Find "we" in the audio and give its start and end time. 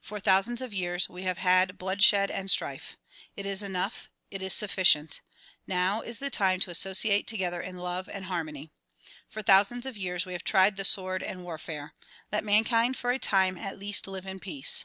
1.08-1.22, 10.26-10.32